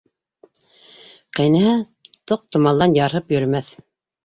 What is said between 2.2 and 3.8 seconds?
тоҡтомалдан ярһып йөрөмәҫ.